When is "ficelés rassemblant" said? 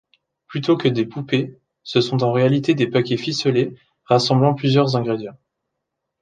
3.17-4.55